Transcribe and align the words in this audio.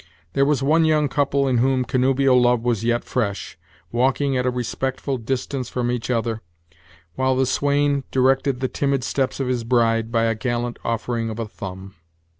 There 0.33 0.45
was 0.45 0.63
one 0.63 0.83
young 0.83 1.07
couple, 1.09 1.47
in 1.47 1.59
whom 1.59 1.85
connubial 1.85 2.41
love 2.41 2.61
was 2.63 2.83
yet 2.83 3.03
fresh, 3.03 3.55
walking 3.91 4.35
at 4.35 4.47
a 4.47 4.49
respectful 4.49 5.19
distance 5.19 5.69
from 5.69 5.91
each 5.91 6.09
other; 6.09 6.41
while 7.13 7.35
the 7.35 7.45
swain 7.45 8.03
directed 8.09 8.61
the 8.61 8.67
timid 8.67 9.03
steps 9.03 9.39
of 9.39 9.47
his 9.47 9.63
bride, 9.63 10.11
by 10.11 10.23
a 10.23 10.33
gallant 10.33 10.79
offering 10.83 11.29
of 11.29 11.37
a 11.37 11.47
thumb. 11.47 11.93